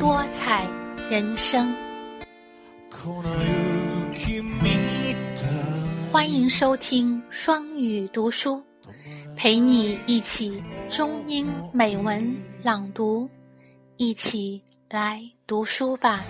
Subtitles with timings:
[0.00, 0.66] 多彩
[1.10, 1.70] 人生。
[6.10, 8.62] 欢迎收听双语读书，
[9.36, 13.28] 陪你一起中英美文朗读，
[13.98, 16.24] 一起来读书吧。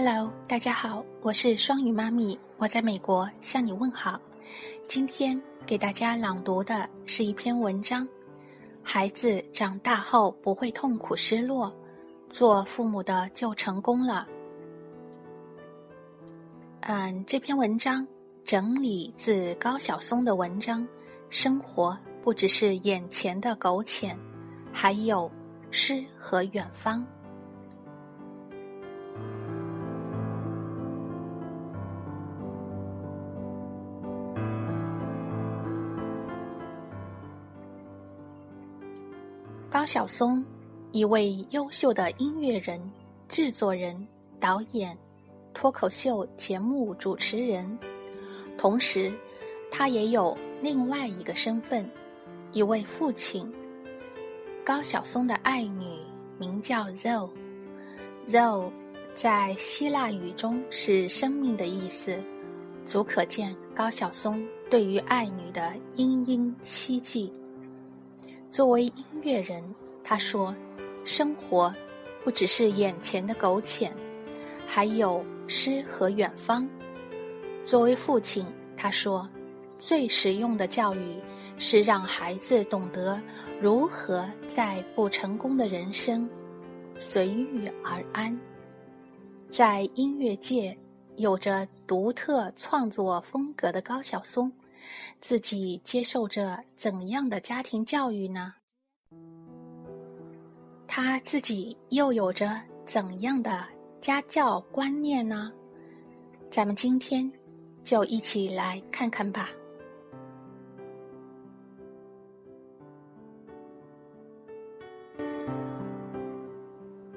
[0.00, 4.20] Hello，大家好，我是双语妈咪，我在美国向你问好。
[4.86, 8.06] 今天给大家朗读的是一篇文章，
[8.80, 11.74] 孩子长大后不会痛苦失落，
[12.30, 14.24] 做父母的就成功了。
[16.82, 18.06] 嗯，这篇文章
[18.44, 20.86] 整理自高晓松的文章，
[21.28, 24.16] 生活不只是眼前的苟且，
[24.72, 25.28] 还有
[25.72, 27.04] 诗和远方。
[39.88, 40.44] 高晓松，
[40.92, 42.78] 一位优秀的音乐人、
[43.26, 44.06] 制作人、
[44.38, 44.94] 导演、
[45.54, 47.78] 脱口秀节目主持人，
[48.58, 49.10] 同时，
[49.70, 51.90] 他也有另外一个身份，
[52.52, 53.50] 一位父亲。
[54.62, 55.86] 高晓松的爱女
[56.38, 58.70] 名叫 Zoe，Zoe
[59.14, 62.20] 在希腊语中是生命的意思，
[62.84, 67.32] 足可见高晓松对于爱女的殷殷期冀。
[68.50, 69.62] 作为音乐人，
[70.02, 70.54] 他说
[71.04, 71.72] ：“生活
[72.24, 73.92] 不只是眼前的苟且，
[74.66, 76.68] 还有诗和远方。”
[77.64, 79.28] 作为父亲，他说
[79.78, 81.16] ：“最实用的教育
[81.58, 83.20] 是让孩子懂得
[83.60, 86.28] 如何在不成功的人生
[86.98, 88.36] 随遇而安。”
[89.52, 90.76] 在音乐界
[91.16, 94.50] 有着独特创作风格的高晓松。
[95.20, 98.54] 自己接受着怎样的家庭教育呢？
[100.86, 103.66] 他自己又有着怎样的
[104.00, 105.52] 家教观念呢？
[106.50, 107.30] 咱们今天
[107.84, 109.50] 就一起来看看吧。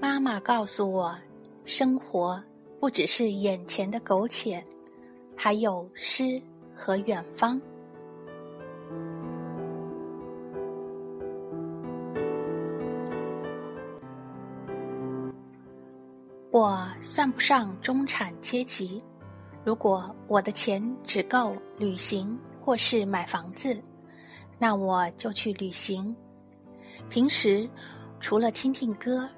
[0.02, 1.18] 妈妈告诉我，
[1.64, 2.44] 生活
[2.80, 4.64] 不只是眼前的苟且，
[5.36, 6.42] 还有诗。
[6.84, 7.62] 和远方，
[16.50, 19.02] 我算不上中产阶级。
[19.64, 23.80] 如果我的钱只够旅行或是买房子，
[24.58, 26.16] 那我就去旅行。
[27.12, 27.70] 平时
[28.20, 29.30] 除了听听歌、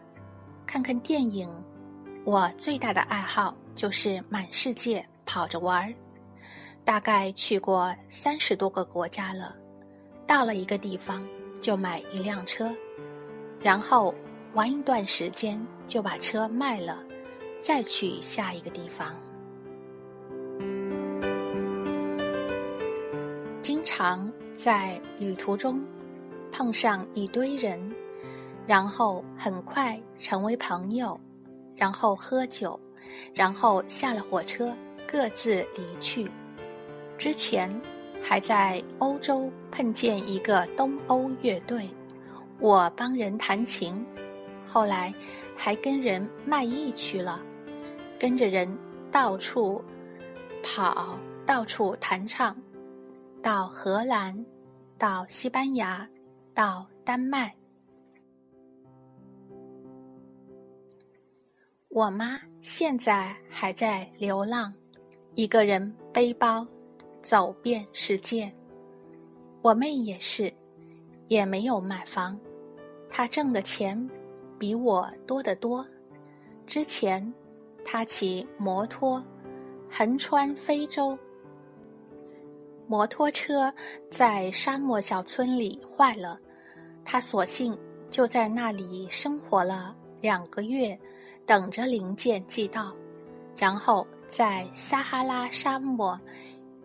[0.65, 1.49] 看看电影，
[2.23, 5.93] 我最大的爱好就是满世界跑着玩儿。
[6.85, 9.55] 大概去过三十多个国家了，
[10.27, 11.25] 到了一个地方
[11.61, 12.69] 就买一辆车，
[13.61, 14.13] 然后
[14.53, 17.01] 玩一段时间就把车卖了，
[17.61, 19.15] 再去下一个地方。
[23.61, 25.81] 经常在旅途中
[26.51, 27.79] 碰上一堆人，
[28.67, 31.17] 然后很快成为朋友，
[31.75, 32.77] 然后喝酒，
[33.33, 34.75] 然后下了火车
[35.07, 36.29] 各自离去。
[37.23, 37.71] 之前
[38.21, 41.89] 还在欧洲碰见一个东欧乐队，
[42.59, 44.05] 我帮人弹琴，
[44.67, 45.13] 后来
[45.55, 47.39] 还跟人卖艺去了，
[48.19, 48.67] 跟着人
[49.09, 49.81] 到处
[50.61, 52.53] 跑，到处弹唱，
[53.41, 54.45] 到荷兰，
[54.97, 56.05] 到西班牙，
[56.53, 57.55] 到丹麦。
[61.87, 64.73] 我妈现在还在流浪，
[65.35, 66.67] 一个人背包。
[67.23, 68.53] 走遍世界，
[69.61, 70.53] 我妹也是，
[71.29, 72.37] 也没有买房。
[73.09, 74.09] 她挣的钱
[74.59, 75.85] 比我多得多。
[76.67, 77.33] 之前，
[77.85, 79.23] 她骑摩托
[79.89, 81.17] 横穿非洲，
[82.87, 83.73] 摩托车
[84.11, 86.37] 在沙漠小村里坏了，
[87.05, 87.77] 她索性
[88.09, 90.99] 就在那里生活了两个月，
[91.45, 92.93] 等着零件寄到，
[93.55, 96.19] 然后在撒哈拉沙漠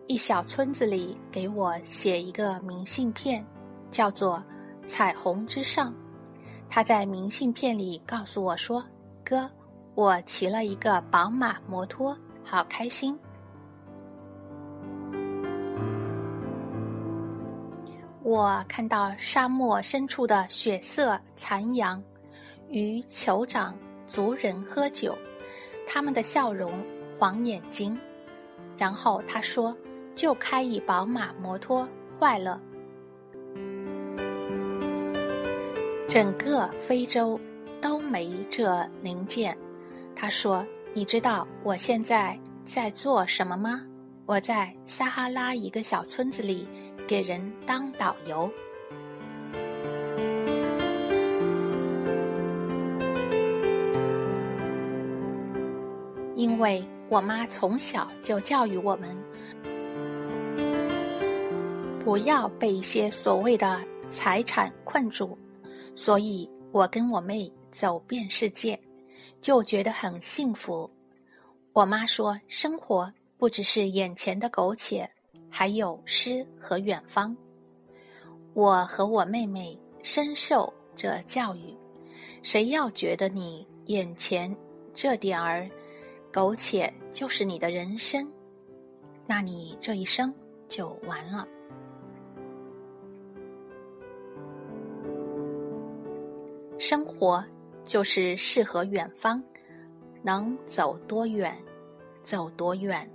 [0.09, 3.45] 一小村子里给我写一个明信片，
[3.91, 4.43] 叫做
[4.87, 5.91] 《彩虹之上》。
[6.67, 8.83] 他在明信片里告诉我说
[9.23, 9.47] ：“哥，
[9.93, 13.15] 我骑了一个宝马摩托，好开心。”
[18.23, 22.03] 我看到沙漠深处的血色残阳，
[22.67, 23.75] 与酋长
[24.07, 25.15] 族人喝酒，
[25.85, 26.73] 他们的笑容，
[27.19, 27.95] 黄眼睛。
[28.75, 29.77] 然后他说
[30.19, 31.87] ：“就开一宝马摩托
[32.19, 32.59] 坏了。”
[36.09, 37.39] 整个非洲
[37.79, 39.57] 都没这零件。
[40.13, 43.81] 他说：“你知道我现在在做什么吗？
[44.25, 46.67] 我在撒哈拉一个小村子里。”
[47.07, 48.51] 给人当导游，
[56.35, 59.17] 因为我妈从小就教育我们，
[62.09, 63.79] 不要被一些所谓的
[64.09, 65.37] 财产困住，
[65.93, 68.79] 所以我跟我妹走遍世界，
[69.41, 70.89] 就觉得很幸福。
[71.71, 75.07] 我妈说，生活不只是眼前的苟且。
[75.51, 77.37] 还有诗和远方，
[78.55, 81.77] 我和我妹妹深受这教育。
[82.41, 84.55] 谁要觉得你眼前
[84.95, 85.69] 这点儿
[86.33, 88.27] 苟且就是你的人生，
[89.27, 90.33] 那你这一生
[90.67, 91.47] 就完了。
[96.79, 97.43] 生活
[97.83, 99.43] 就是适合远方，
[100.23, 101.53] 能走多远，
[102.23, 103.07] 走多远，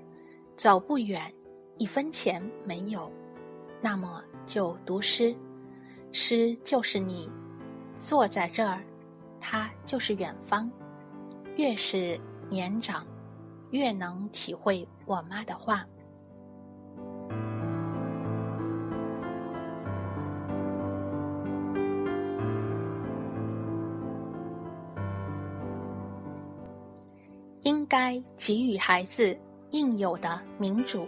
[0.54, 1.32] 走不远。
[1.78, 3.10] 一分钱没有，
[3.80, 5.34] 那么就读诗。
[6.12, 7.28] 诗就是你，
[7.98, 8.84] 坐在这儿，
[9.40, 10.70] 它就是远方。
[11.56, 12.20] 越是
[12.50, 13.06] 年长，
[13.70, 15.86] 越能体会我妈的话。
[27.64, 29.36] 应该给予孩子
[29.70, 31.06] 应有的民主。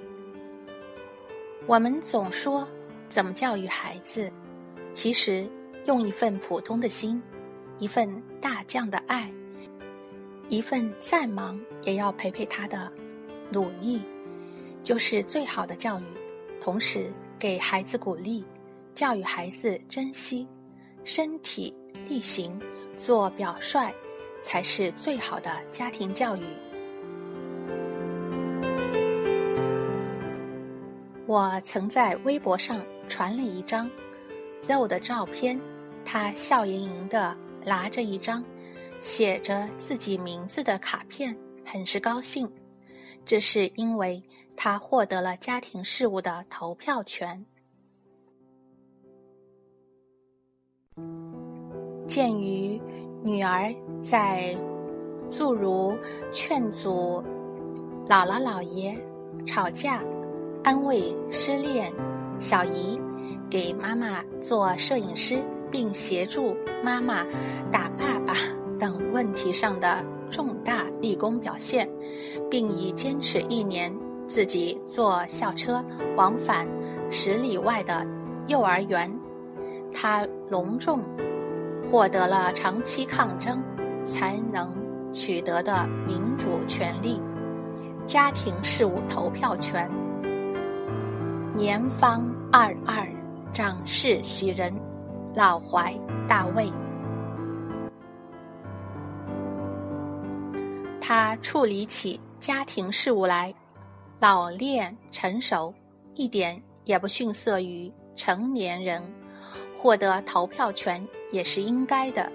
[1.67, 2.67] 我们总说
[3.08, 4.31] 怎么教育孩子，
[4.93, 5.49] 其实
[5.87, 7.23] 用一份普通的心，
[7.79, 9.31] 一份大将的爱，
[10.49, 12.91] 一份再忙也要陪陪他的
[13.50, 14.02] 努力，
[14.82, 16.05] 就是最好的教育。
[16.61, 18.44] 同时给孩子鼓励，
[18.94, 20.49] 教育孩子珍惜
[21.05, 21.73] 身体
[22.09, 22.59] 力行，
[22.97, 23.93] 做表率，
[24.47, 26.45] 才是最好的家庭教育。
[31.27, 33.91] 我曾在微博上传了一张
[34.63, 35.61] Zoe 的照片，
[36.05, 38.45] 他笑盈盈的拿着一张
[39.01, 42.49] 写着自己名字的卡片，很是高兴。
[43.25, 44.23] 这是因为
[44.55, 47.45] 他获得了家庭事务的投票权。
[52.07, 52.81] 鉴于
[53.26, 53.75] 女儿
[54.05, 54.56] 在
[55.28, 55.99] 诸如
[56.31, 57.20] 劝阻
[58.06, 58.96] 姥姥姥爷
[59.44, 60.00] 吵架。
[60.62, 61.93] 安慰失恋
[62.38, 63.00] 小姨，
[63.50, 65.42] 给妈妈做摄影师，
[65.73, 67.25] 并协助妈妈
[67.71, 68.35] 打爸爸
[68.78, 71.88] 等问题上的重大立功表现，
[72.49, 73.92] 并已坚持一年
[74.28, 75.85] 自己坐校车
[76.16, 76.66] 往返
[77.11, 78.06] 十里外的
[78.47, 79.12] 幼儿园，
[79.92, 81.00] 他隆重
[81.90, 83.62] 获得了长期抗争
[84.07, 84.75] 才能
[85.12, 87.21] 取得的民主权利——
[88.07, 89.88] 家庭事务投票权。
[91.55, 93.09] 年方二二，
[93.52, 94.73] 长势喜人，
[95.35, 95.95] 老怀
[96.28, 96.71] 大卫。
[101.00, 103.55] 他处理起家庭事务来，
[104.19, 105.73] 老练成熟，
[106.14, 109.00] 一点也不逊色于成年人。
[109.78, 112.30] 获得投票权也是应该的，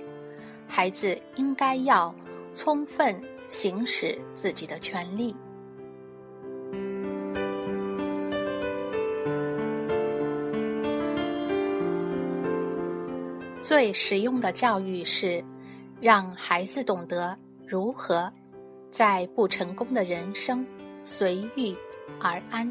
[0.67, 2.13] 孩子应该要
[2.53, 5.36] 充分行使自己的权利。
[13.62, 15.41] 最实用的教育是，
[16.01, 18.31] 让孩子懂得如何
[18.91, 20.65] 在不成功的人生
[21.05, 21.74] 随遇
[22.19, 22.69] 而安。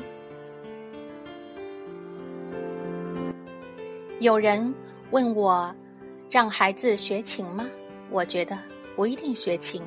[4.18, 4.74] 有人
[5.10, 5.74] 问我，
[6.30, 7.68] 让孩子学琴吗？
[8.10, 8.56] 我觉得
[8.94, 9.82] 不一定学琴，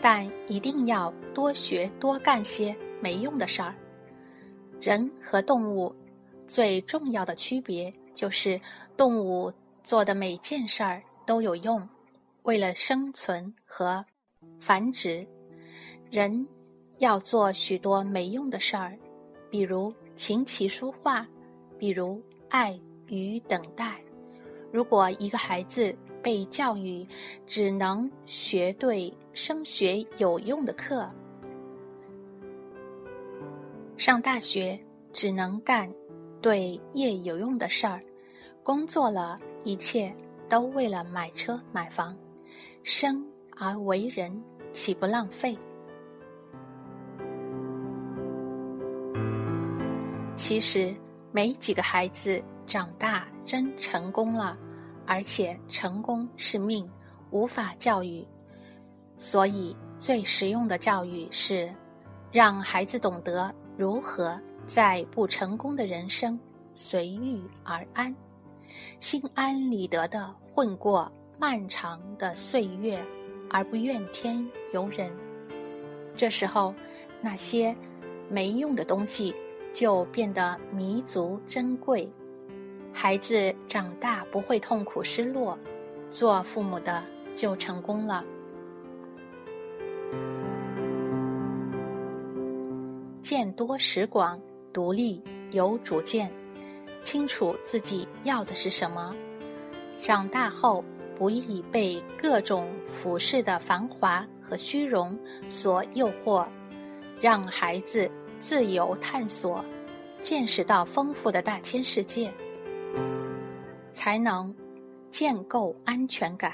[0.00, 3.74] 但一定要多学多干些没用的事儿。
[4.80, 5.94] 人和动物
[6.46, 8.60] 最重要的区别就是。
[8.96, 9.52] 动物
[9.84, 11.86] 做的每件事儿都有用，
[12.44, 14.02] 为了生存和
[14.58, 15.26] 繁殖，
[16.10, 16.48] 人
[16.96, 18.98] 要做许多没用的事儿，
[19.50, 21.26] 比如琴棋书画，
[21.78, 24.00] 比如爱与等待。
[24.76, 27.08] 如果一个孩子被教育
[27.46, 31.08] 只能学对升学有用的课，
[33.96, 34.78] 上大学
[35.14, 35.90] 只能干
[36.42, 37.98] 对业有用的事儿，
[38.62, 40.14] 工作了一切
[40.46, 42.14] 都为了买车买房，
[42.82, 44.30] 生而为人
[44.74, 45.56] 岂不浪费？
[50.34, 50.94] 其实
[51.32, 54.58] 没几个孩子长大真成功了，
[55.06, 56.88] 而且成功是命，
[57.30, 58.26] 无法教育。
[59.18, 61.72] 所以最实用的教育是
[62.30, 63.54] 让孩子懂得。
[63.78, 66.40] 如何在不成功的人生
[66.74, 68.16] 随遇而安，
[68.98, 72.98] 心安理得地混过漫长的岁月，
[73.50, 75.14] 而不怨天尤人？
[76.14, 76.74] 这时候，
[77.20, 77.76] 那些
[78.30, 79.34] 没用的东西
[79.74, 82.10] 就变得弥足珍贵。
[82.98, 85.56] 孩子长大不会痛苦失落，
[86.10, 87.04] 做父母的
[87.36, 88.24] 就成功了。
[93.20, 94.40] 见多识广，
[94.72, 96.32] 独立有主见，
[97.02, 99.14] 清楚自己要的是什么。
[100.00, 100.82] 长大后
[101.14, 105.16] 不易被各种俯视的繁华和虚荣
[105.50, 106.46] 所诱惑，
[107.20, 108.10] 让孩子
[108.40, 109.62] 自由探索，
[110.22, 112.32] 见识到丰富的大千世界，
[113.96, 114.54] 才能
[115.10, 116.52] 建构安全感。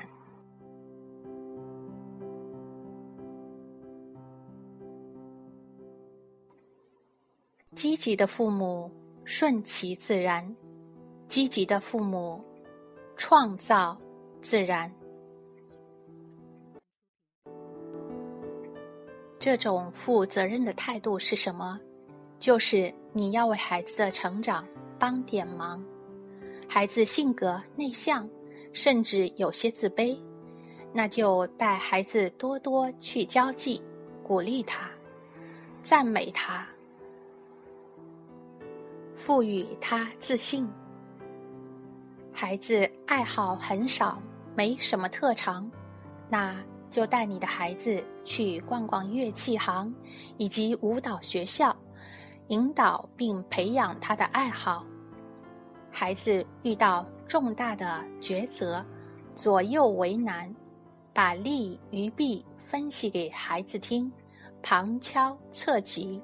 [7.75, 8.89] 积极的父母
[9.25, 10.55] 顺其自然，
[11.27, 12.41] 积极的父母
[13.17, 13.99] 创造
[14.41, 14.89] 自然。
[19.41, 21.81] 这种负责任的态度是什么？
[22.39, 24.65] 就是你要为孩子的成长
[24.97, 25.85] 帮点忙。
[26.75, 28.27] 孩子性格内向，
[28.73, 30.19] 甚至有些自卑，
[30.91, 33.83] 那就带孩子多多去交际，
[34.23, 34.89] 鼓励他，
[35.85, 36.67] 赞美他。
[39.15, 40.67] 赋予他自信。
[42.33, 44.19] 孩子爱好很少，
[44.57, 45.71] 没什么特长，
[46.31, 46.57] 那
[46.91, 49.95] 就带你的孩子去逛逛乐器行
[50.39, 51.77] 以及舞蹈学校，
[52.47, 54.87] 引导并培养他的爱好。
[55.93, 58.85] 孩子遇到重大的抉择，
[59.37, 60.53] 左右为难，
[61.13, 64.11] 把利与弊分析给孩子听，
[64.63, 66.21] 旁敲侧击。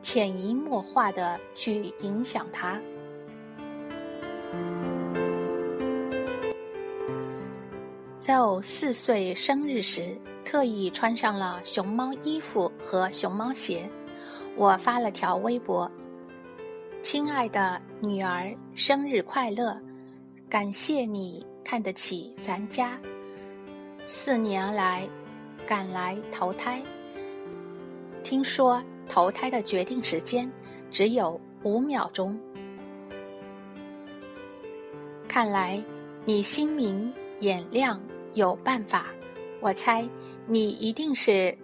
[0.00, 2.78] 潜移默化的去影响他。
[8.20, 13.88] 在我四岁生日时，特意穿上了熊猫衣服和熊猫鞋。
[14.56, 15.90] 我发了条微博
[17.04, 19.78] ：“亲爱的女儿，生日快乐！
[20.48, 22.98] 感谢你看得起咱家，
[24.06, 25.06] 四年来
[25.66, 26.82] 赶来投胎。
[28.22, 30.50] 听说。”投胎的决定时间
[30.90, 32.40] 只有五秒钟。
[35.28, 35.84] 看来
[36.24, 38.00] 你心明眼亮，
[38.32, 39.08] 有办法。
[39.60, 40.08] 我猜
[40.46, 41.54] 你一定是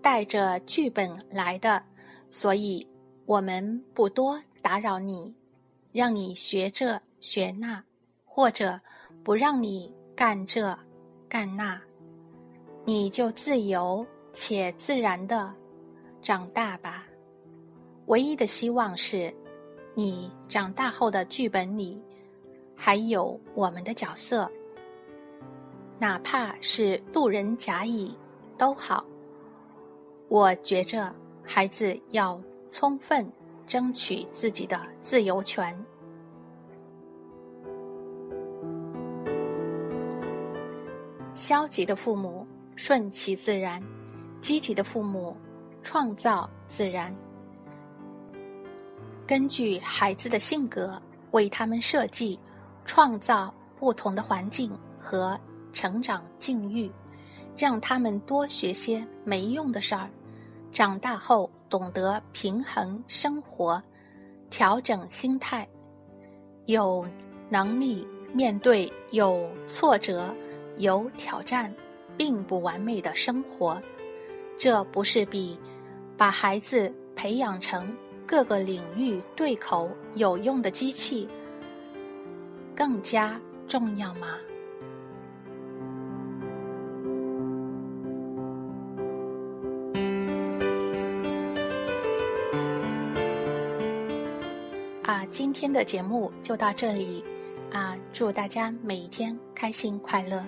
[0.00, 1.82] 带着剧本来的，
[2.30, 2.86] 所以
[3.24, 5.32] 我们不多打扰你，
[5.92, 7.80] 让你学这学那，
[8.24, 8.80] 或者
[9.22, 10.76] 不让你干这
[11.28, 11.80] 干那，
[12.84, 15.54] 你就自由且自然的。
[16.20, 17.06] 长大吧，
[18.06, 19.32] 唯一的希望是，
[19.94, 22.02] 你长大后的剧本里
[22.74, 24.50] 还有我们的角色，
[26.00, 28.18] 哪怕是路人甲乙
[28.58, 29.06] 都好。
[30.26, 32.42] 我觉着孩子要
[32.72, 33.24] 充分
[33.66, 35.76] 争取自己的自由权。
[41.34, 42.46] 消极的父母
[42.76, 43.82] 顺其自然，
[44.40, 45.36] 积极的父母。
[45.88, 47.14] 创造自然，
[49.24, 52.36] 根据孩子的性格为他们设计、
[52.84, 55.38] 创造不同的环境和
[55.72, 56.90] 成长境遇，
[57.56, 60.10] 让他们多学些没用的事儿，
[60.72, 63.82] 长大后懂得平衡生活、
[64.50, 65.68] 调整心态，
[66.66, 67.06] 有
[67.48, 70.34] 能力面对有挫折、
[70.78, 71.72] 有挑战、
[72.16, 73.80] 并不完美的生活。
[74.58, 75.58] 这不是比。
[76.18, 77.94] 把孩子培养成
[78.26, 81.28] 各个领域对口有用的机器，
[82.74, 84.28] 更加重要吗？
[95.36, 97.22] 今天的节目就到这里，
[97.70, 100.42] 啊，祝大家每一天开心快乐。